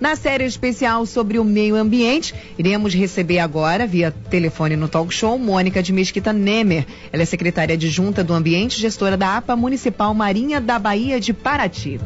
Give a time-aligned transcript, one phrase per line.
[0.00, 5.36] Na série especial sobre o meio ambiente, iremos receber agora, via telefone no talk show,
[5.38, 6.86] Mônica de Mesquita Nemer.
[7.12, 12.00] Ela é secretária adjunta do Ambiente, gestora da APA Municipal Marinha da Bahia de Paraty.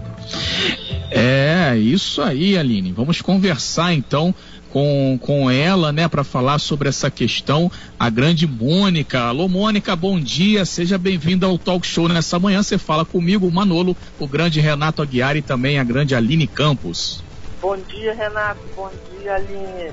[1.10, 2.92] É, isso aí, Aline.
[2.92, 4.34] Vamos conversar então
[4.70, 7.70] com, com ela, né, para falar sobre essa questão,
[8.00, 9.20] a grande Mônica.
[9.20, 12.62] Alô, Mônica, bom dia, seja bem-vinda ao Talk Show nessa manhã.
[12.62, 17.22] Você fala comigo, o Manolo, o grande Renato Aguiar e também a grande Aline Campos.
[17.62, 19.92] Bom dia, Renato, bom dia, Aline.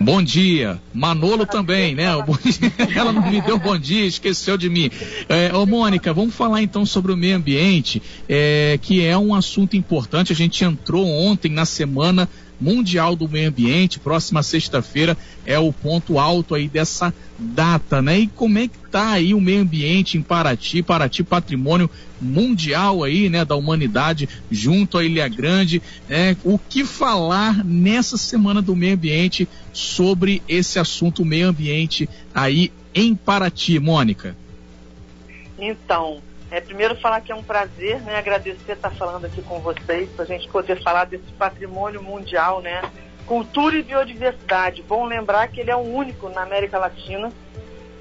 [0.00, 0.82] Bom dia.
[0.92, 2.06] Manolo também, né?
[2.96, 4.90] Ela não me deu bom dia, esqueceu de mim.
[5.28, 9.76] É, ô, Mônica, vamos falar então sobre o meio ambiente, é, que é um assunto
[9.76, 10.32] importante.
[10.32, 12.28] A gente entrou ontem na semana
[12.60, 18.20] Mundial do Meio Ambiente, próxima sexta-feira é o ponto alto aí dessa data, né?
[18.20, 21.90] E como é que tá aí o meio ambiente em Paraty, Paraty patrimônio
[22.22, 26.36] mundial aí, né, da humanidade, junto à Ilha Grande, né?
[26.44, 33.14] O que falar nessa semana do meio ambiente sobre esse assunto meio ambiente aí em
[33.14, 34.36] Paraty, Mônica?
[35.58, 38.16] Então, é, primeiro falar que é um prazer, né?
[38.16, 42.82] Agradecer estar falando aqui com vocês, para a gente poder falar desse patrimônio mundial, né?
[43.26, 44.82] Cultura e biodiversidade.
[44.82, 47.32] Bom lembrar que ele é o único na América Latina,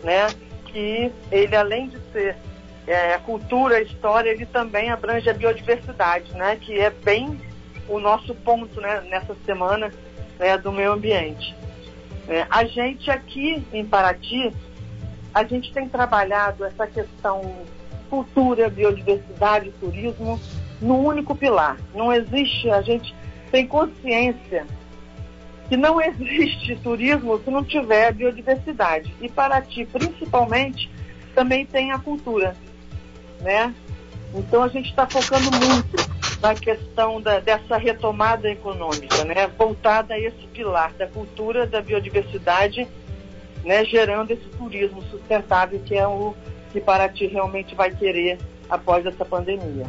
[0.03, 0.27] né?
[0.65, 2.35] Que ele, além de ser
[2.91, 6.57] é, cultura, história, ele também abrange a biodiversidade, né?
[6.59, 7.39] Que é bem
[7.87, 9.01] o nosso ponto, né?
[9.09, 9.91] Nessa semana
[10.37, 11.55] né, do meio ambiente.
[12.27, 14.53] É, a gente aqui em Paraty,
[15.33, 17.65] a gente tem trabalhado essa questão
[18.09, 20.39] cultura, biodiversidade, turismo,
[20.81, 21.77] no único pilar.
[21.95, 23.15] Não existe, a gente
[23.49, 24.67] tem consciência
[25.69, 29.15] que não existe turismo se não tiver biodiversidade.
[29.21, 30.91] E Paraty, principalmente,
[31.33, 32.53] também tem a cultura,
[33.41, 33.73] né?
[34.33, 36.09] Então a gente está focando muito
[36.41, 39.47] na questão da, dessa retomada econômica, né?
[39.57, 42.87] Voltada a esse pilar da cultura, da biodiversidade,
[43.63, 43.85] né?
[43.85, 46.33] Gerando esse turismo sustentável que é o
[46.71, 48.37] que Paraty realmente vai querer
[48.69, 49.85] após essa pandemia.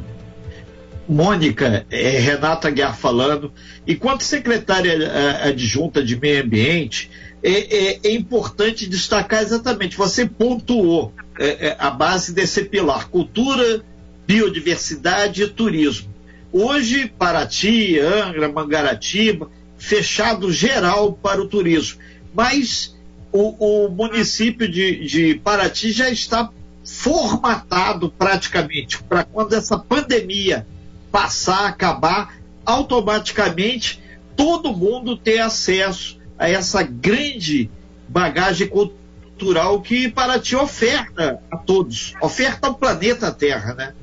[1.09, 3.53] Mônica, é, Renata Aguiar falando,
[3.87, 7.11] enquanto secretária é, adjunta de meio ambiente,
[7.43, 13.85] é, é, é importante destacar exatamente, você pontuou é, é, a base desse pilar, cultura,
[14.27, 16.13] biodiversidade e turismo.
[16.53, 21.99] Hoje, Paraty, Angra, Mangaratiba, fechado geral para o turismo,
[22.33, 22.95] mas
[23.33, 26.51] o, o município de, de Paraty já está
[26.85, 30.67] formatado praticamente para quando essa pandemia
[31.11, 34.01] passar, acabar, automaticamente
[34.37, 37.71] todo mundo ter acesso a essa grande
[38.09, 43.95] bagagem cultural que Paraty oferta a todos, oferta ao planeta Terra, né?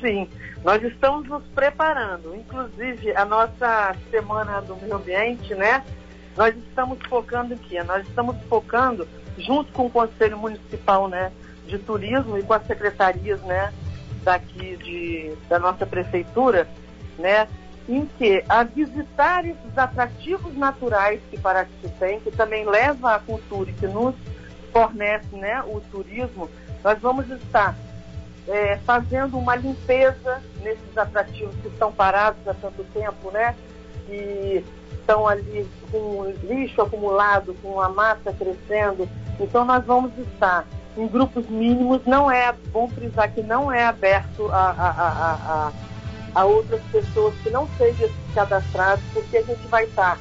[0.00, 0.28] Sim,
[0.64, 5.84] nós estamos nos preparando, inclusive a nossa semana do meio ambiente, né?
[6.36, 7.82] Nós estamos focando em quê?
[7.82, 11.32] Nós estamos focando junto com o Conselho Municipal né,
[11.66, 13.72] de Turismo e com as secretarias né,
[14.22, 16.68] daqui de, da nossa prefeitura,
[17.18, 17.48] né,
[17.88, 23.70] em que a visitar esses atrativos naturais que Paraty tem, que também leva a cultura
[23.70, 24.14] e que nos
[24.72, 26.50] fornece né, o turismo,
[26.84, 27.74] nós vamos estar
[28.46, 33.54] é, fazendo uma limpeza nesses atrativos que estão parados há tanto tempo, né?
[34.08, 39.08] E estão ali com lixo acumulado, com a massa crescendo.
[39.40, 40.66] Então nós vamos estar
[40.96, 45.34] em grupos mínimos, não é bom frisar que não é aberto a, a, a,
[45.68, 45.72] a,
[46.38, 50.16] a outras pessoas que não sejam cadastradas, porque a gente vai estar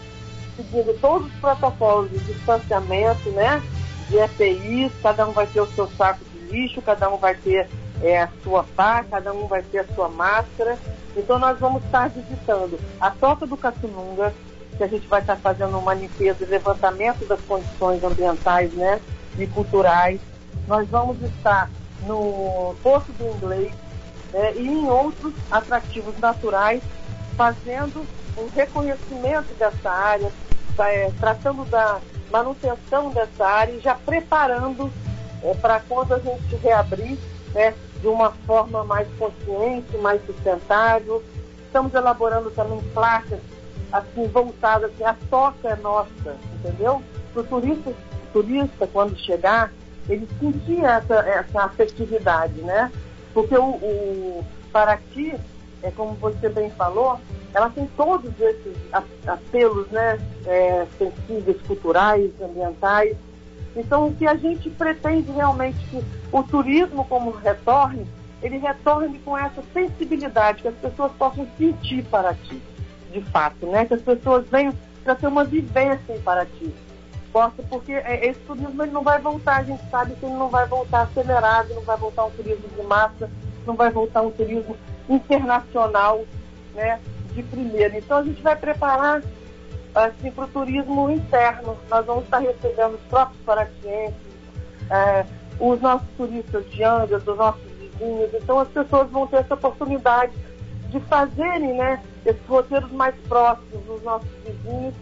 [0.56, 3.62] seguindo todos os protocolos de distanciamento, né?
[4.10, 7.70] De EPIs, cada um vai ter o seu saco de lixo, cada um vai ter
[8.02, 10.80] é, a sua pá, cada um vai ter a sua máscara.
[11.16, 14.34] Então nós vamos estar visitando a Toca do Caçununga,
[14.76, 19.00] que a gente vai estar fazendo uma limpeza e levantamento das condições ambientais né,
[19.38, 20.20] e culturais.
[20.68, 21.70] Nós vamos estar
[22.08, 23.87] no Poço do Inglês
[24.32, 26.82] né, e em outros atrativos naturais,
[27.36, 28.06] fazendo
[28.38, 30.32] um reconhecimento dessa área,
[30.80, 32.00] é, tratando da
[32.32, 34.92] manutenção dessa área e já preparando
[35.44, 37.18] é, para quando a gente reabrir
[37.54, 41.24] né, de uma forma mais consciente, mais sustentável.
[41.66, 43.40] Estamos elaborando também placas
[43.92, 47.02] assim, voltada, assim, a toca é nossa, entendeu?
[47.34, 47.94] Para o turista,
[48.34, 49.72] turista, quando chegar,
[50.10, 52.92] ele sentir essa, essa afetividade, né?
[53.38, 55.36] Porque o, o Paraty,
[55.84, 57.20] é como você bem falou,
[57.54, 58.76] ela tem todos esses
[59.28, 60.18] apelos, né?
[60.48, 63.16] É, sensíveis, culturais, ambientais.
[63.76, 68.08] Então, o que a gente pretende realmente que o turismo como retorne
[68.42, 72.60] ele retorne com essa sensibilidade, que as pessoas possam sentir Paraty,
[73.12, 73.86] de fato, né?
[73.86, 74.74] Que as pessoas venham
[75.04, 76.74] para ter uma vivência em Paraty.
[77.70, 81.02] Porque esse turismo ele não vai voltar, a gente sabe que ele não vai voltar
[81.02, 83.30] acelerado, não vai voltar um turismo de massa,
[83.66, 84.76] não vai voltar um turismo
[85.10, 86.24] internacional,
[86.74, 87.00] né?
[87.34, 87.98] De primeira.
[87.98, 89.22] Então a gente vai preparar
[89.94, 91.78] assim, para o turismo interno.
[91.90, 94.16] Nós vamos estar recebendo os próprios paratienses,
[94.90, 95.26] é,
[95.60, 98.34] os nossos turistas de Angra, os nossos vizinhos.
[98.34, 100.34] Então as pessoas vão ter essa oportunidade
[100.90, 104.94] de fazerem né, esses roteiros mais próximos dos nossos vizinhos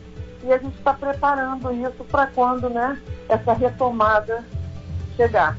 [0.46, 2.98] e a gente está preparando isso para quando né,
[3.28, 4.46] essa retomada
[5.18, 5.58] chegar.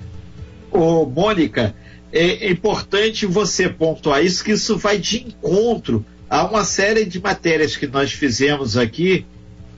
[0.70, 1.74] Ô, Mônica,
[2.12, 7.76] é importante você pontuar isso, que isso vai de encontro a uma série de matérias
[7.76, 9.26] que nós fizemos aqui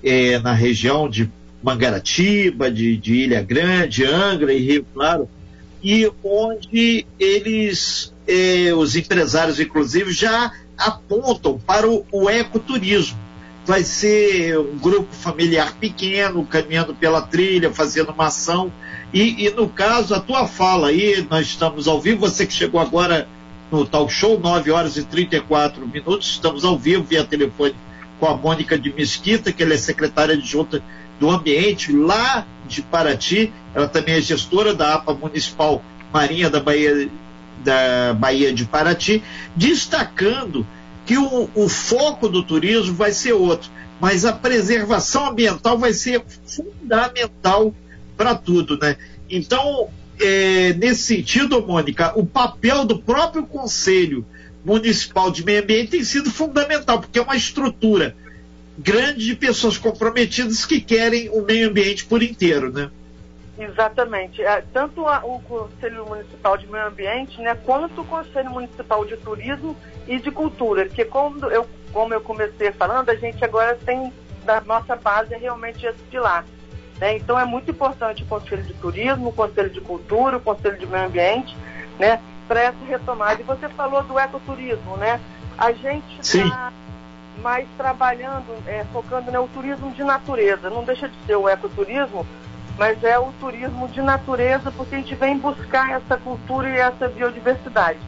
[0.03, 1.31] é, na região de
[1.63, 5.29] Mangaratiba, de, de Ilha Grande, Angra e Rio Claro,
[5.83, 13.19] e onde eles, eh, os empresários inclusive, já apontam para o, o ecoturismo.
[13.69, 18.73] Vai ser um grupo familiar pequeno, caminhando pela trilha, fazendo uma ação.
[19.13, 22.81] E, e, no caso, a tua fala aí, nós estamos ao vivo, você que chegou
[22.81, 23.29] agora
[23.71, 27.75] no talk show, 9 horas e 34 minutos, estamos ao vivo via telefone
[28.19, 30.83] com a Mônica de Mesquita, que ela é secretária adjunta
[31.21, 33.53] do Ambiente lá de Paraty.
[33.75, 37.11] Ela também é gestora da APA Municipal Marinha da Bahia,
[37.63, 39.23] da Bahia de Paraty,
[39.55, 40.67] destacando
[41.09, 46.23] que o, o foco do turismo vai ser outro, mas a preservação ambiental vai ser
[46.45, 47.75] fundamental
[48.15, 48.95] para tudo, né?
[49.31, 49.89] Então,
[50.21, 54.27] é, nesse sentido, Mônica, o papel do próprio Conselho
[54.63, 58.15] Municipal de Meio Ambiente tem sido fundamental, porque é uma estrutura
[58.79, 62.91] grande de pessoas comprometidas que querem o meio ambiente por inteiro, né?
[63.59, 64.43] Exatamente.
[64.43, 69.77] É, tanto o Conselho Municipal de Meio Ambiente, né, quanto o Conselho Municipal de Turismo
[70.07, 74.13] e de Cultura, porque como eu, como eu comecei falando, a gente agora tem,
[74.45, 76.45] da nossa base é realmente esse pilar.
[77.01, 77.17] Né?
[77.17, 80.87] Então é muito importante o Conselho de Turismo, o Conselho de Cultura, o Conselho de
[80.87, 81.57] Meio Ambiente,
[81.99, 83.41] né, para essa retomada.
[83.41, 85.21] E você falou do ecoturismo, né?
[85.57, 86.73] A gente está
[87.43, 90.71] mas trabalhando, é, focando no turismo de natureza.
[90.71, 92.27] Não deixa de ser o ecoturismo,
[92.79, 97.09] mas é o turismo de natureza, porque a gente vem buscar essa cultura e essa
[97.09, 97.99] biodiversidade.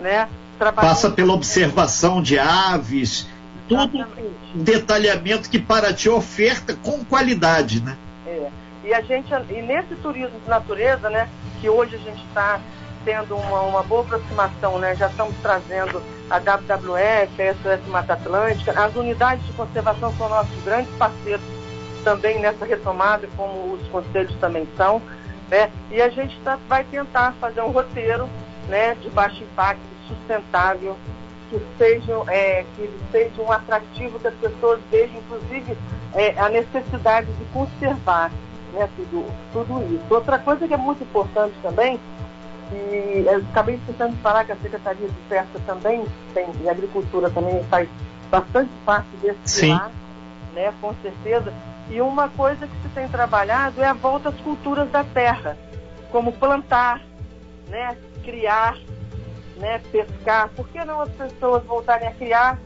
[0.00, 0.28] Né?
[0.74, 3.26] Passa pela observação de aves,
[3.68, 7.96] todo um detalhamento que Paraty oferta com qualidade, né?
[8.26, 8.50] É.
[8.84, 11.28] E a gente, e nesse turismo de natureza, né,
[11.60, 12.60] que hoje a gente está
[13.04, 14.94] tendo uma, uma boa aproximação, né?
[14.96, 20.62] Já estamos trazendo a WWF, a SOS Mata Atlântica, as unidades de conservação são nossos
[20.62, 21.59] grandes parceiros
[22.02, 25.00] também nessa retomada, como os conselhos também são,
[25.48, 25.70] né?
[25.90, 28.28] E a gente tá, vai tentar fazer um roteiro,
[28.68, 30.96] né, de baixo impacto, sustentável,
[31.48, 35.76] que seja, é, que seja um atrativo que as pessoas vejam, inclusive,
[36.14, 38.30] é, a necessidade de conservar
[38.72, 40.04] né, tudo, tudo isso.
[40.08, 41.98] Outra coisa que é muito importante também
[42.72, 47.28] e eu acabei esquecendo de falar que a Secretaria de Pesca também tem, e Agricultura
[47.30, 47.88] também faz
[48.30, 49.66] bastante parte desse Sim.
[49.72, 49.90] pilar,
[50.54, 51.52] né, com certeza.
[51.88, 55.56] E uma coisa que se tem trabalhado é a volta às culturas da terra,
[56.10, 57.00] como plantar,
[57.68, 58.76] né, criar,
[59.56, 60.48] né, pescar.
[60.50, 62.58] Por que não as pessoas voltarem a criar?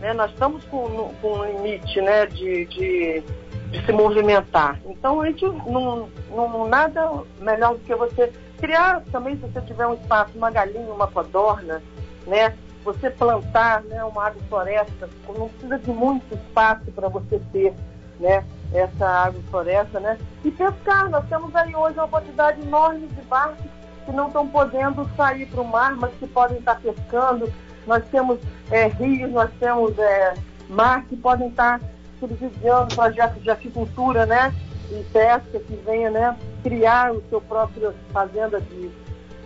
[0.00, 0.12] Né?
[0.12, 3.22] Nós estamos com, com um limite né, de, de,
[3.70, 4.80] de se movimentar.
[4.86, 9.86] Então a gente não, não nada melhor do que você criar também, se você tiver
[9.86, 11.82] um espaço, uma galinha, uma codorna,
[12.26, 12.54] né?
[12.84, 17.74] Você plantar né, uma agrofloresta, não precisa de muito espaço para você ter
[18.18, 20.18] né, essa agrofloresta, né?
[20.44, 23.66] E pescar, nós temos aí hoje uma quantidade enorme de barcos
[24.04, 27.52] que não estão podendo sair para o mar, mas que podem estar pescando.
[27.86, 28.38] Nós temos
[28.70, 30.34] é, rios, nós temos é,
[30.68, 31.80] mar que podem estar
[32.18, 34.54] subsidiando projetos de aquicultura, né?
[34.90, 36.36] E pesca que venha, né?
[36.62, 38.90] criar o seu próprio fazenda de,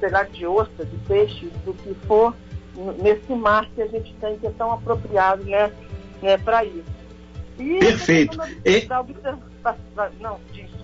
[0.01, 2.35] sei lá, de ostra, de peixe, do que for,
[3.03, 5.71] nesse mar que a gente tem, que é tão apropriado né,
[6.23, 6.85] né, para isso.
[7.59, 8.39] E Perfeito.
[8.65, 8.87] E...
[10.21, 10.75] Não, disso.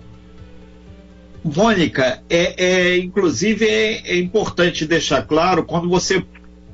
[1.43, 6.23] Mônica, é, é, inclusive é, é, importante deixar claro, quando você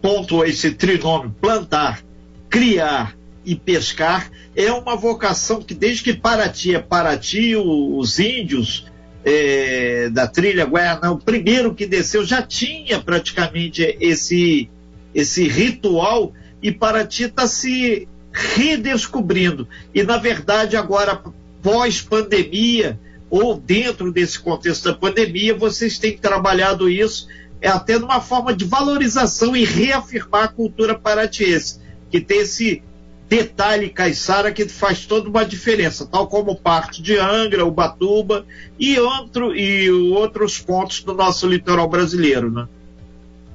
[0.02, 2.04] pontua esse trinômio, plantar,
[2.50, 8.92] criar e pescar, é uma vocação que desde que Paraty é Paraty, os índios
[9.24, 14.70] é, da trilha Guaianã, o primeiro que desceu, já tinha praticamente esse,
[15.18, 16.32] esse ritual
[16.62, 19.68] e Paraty está se redescobrindo.
[19.94, 21.20] E, na verdade, agora,
[21.64, 27.28] pós-pandemia, ou dentro desse contexto da pandemia, vocês têm trabalhado isso
[27.60, 31.80] é até numa forma de valorização e reafirmar a cultura paratiense,
[32.12, 32.84] que tem esse
[33.28, 38.46] detalhe caiçara que faz toda uma diferença, tal como parte de Angra, Ubatuba
[38.80, 42.68] e, outro, e outros pontos do nosso litoral brasileiro, né?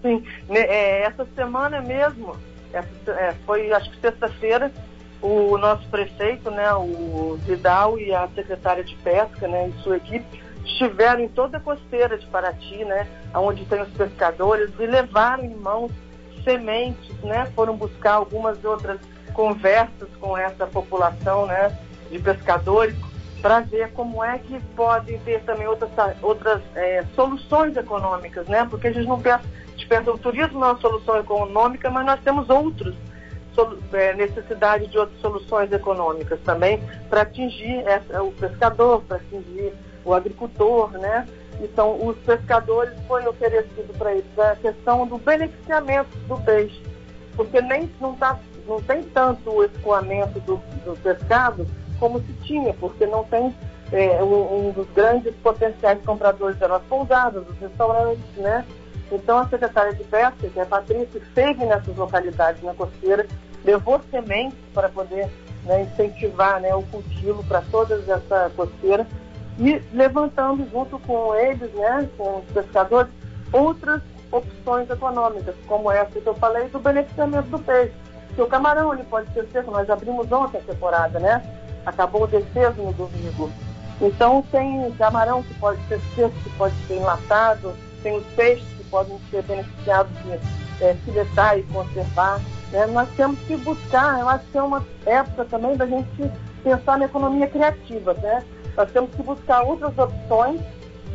[0.03, 2.37] Sim, é, essa semana mesmo,
[2.73, 4.73] essa, é, foi acho que sexta-feira,
[5.23, 10.43] o nosso prefeito, né, o Vidal e a secretária de pesca, né, e sua equipe
[10.65, 15.55] estiveram em toda a costeira de Paraty, né, onde tem os pescadores e levaram em
[15.55, 15.93] mãos
[16.43, 18.99] sementes, né, foram buscar algumas outras
[19.33, 21.79] conversas com essa população, né,
[22.11, 22.97] de pescadores
[23.43, 25.91] para ver como é que podem ter também outras,
[26.23, 28.65] outras é, soluções econômicas, né?
[28.71, 29.43] Porque a gente não pensa,
[29.93, 32.95] a gente pensa o turismo é uma solução econômica, mas nós temos outros
[33.93, 40.15] é, necessidade de outras soluções econômicas também para atingir essa, o pescador, para atingir o
[40.15, 41.29] agricultor, né?
[41.61, 46.83] Então, os pescadores foi oferecido para eles a questão do beneficiamento do peixe,
[47.37, 51.67] porque nem não, tá, não tem tanto o escoamento do, do pescado
[52.01, 53.55] como se tinha, porque não tem
[53.93, 58.65] é, um, um, dos grandes potenciais compradores das pousadas, dos restaurantes, né?
[59.11, 63.27] Então a secretária de Pesca, que é a Patrícia, esteve nessas localidades na costeira,
[63.65, 65.31] levou sementes para poder
[65.65, 69.07] né, incentivar né, o cultivo para toda essa costeira
[69.59, 73.13] e levantando junto com eles, né, com os pescadores,
[73.53, 77.93] outras opções econômicas, como essa que eu falei, do beneficiamento do peixe.
[78.29, 81.43] Porque o camarão ele pode ser seco, nós abrimos ontem a temporada, né?
[81.85, 83.53] Acabou o despeso no domingo.
[84.01, 89.19] Então tem camarão que pode ser seco, que pode ser enlatado, tem os peixes podem
[89.31, 92.41] ser beneficiados de é, filetar e conservar.
[92.71, 92.87] Né?
[92.87, 96.31] Nós temos que buscar, eu acho que é uma época também da gente
[96.63, 98.13] pensar na economia criativa.
[98.13, 98.45] Né?
[98.77, 100.61] Nós temos que buscar outras opções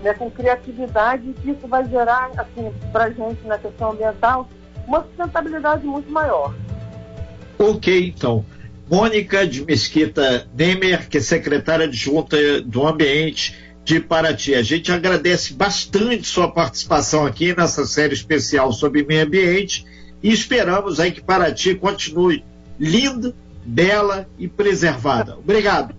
[0.01, 4.49] né, com criatividade, que isso vai gerar, assim, para a gente, na questão ambiental,
[4.87, 6.53] uma sustentabilidade muito maior.
[7.59, 8.43] Ok, então.
[8.89, 13.53] Mônica de Mesquita Nemer, que é secretária adjunta do Ambiente
[13.87, 14.53] de Paraty.
[14.53, 19.85] A gente agradece bastante sua participação aqui nessa série especial sobre meio ambiente
[20.21, 22.43] e esperamos aí que Paraty continue
[22.77, 25.37] linda, bela e preservada.
[25.37, 25.95] Obrigado.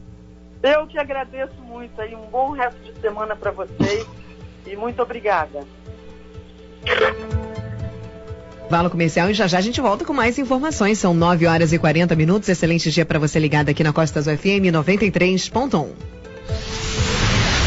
[0.62, 4.06] Eu que agradeço muito aí, um bom resto de semana para vocês
[4.66, 5.60] e muito obrigada.
[8.68, 10.98] Valo comercial e já já a gente volta com mais informações.
[10.98, 12.50] São 9 horas e 40 minutos.
[12.50, 16.18] Excelente dia para você ligado aqui na Costas UFM 93.1.